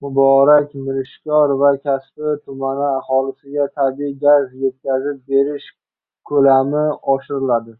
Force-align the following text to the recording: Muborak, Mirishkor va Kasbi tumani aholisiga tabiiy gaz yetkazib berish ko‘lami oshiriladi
Muborak, 0.00 0.72
Mirishkor 0.86 1.52
va 1.60 1.70
Kasbi 1.84 2.32
tumani 2.48 2.84
aholisiga 2.88 3.68
tabiiy 3.78 4.18
gaz 4.26 4.50
yetkazib 4.64 5.22
berish 5.34 5.70
ko‘lami 6.32 6.86
oshiriladi 7.16 7.78